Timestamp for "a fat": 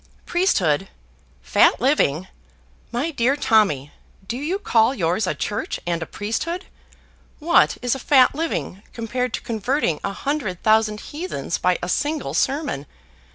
7.93-8.33